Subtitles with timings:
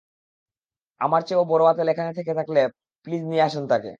[1.01, 2.59] আমার চেয়েও বড় আঁতেল এখানে থাকলে
[3.07, 3.89] প্লিজ নিয়ে আসুন তাকে!